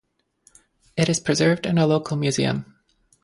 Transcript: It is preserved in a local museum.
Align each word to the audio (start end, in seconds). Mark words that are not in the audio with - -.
It 0.97 1.09
is 1.09 1.19
preserved 1.19 1.67
in 1.67 1.77
a 1.77 1.85
local 1.85 2.17
museum. 2.17 2.75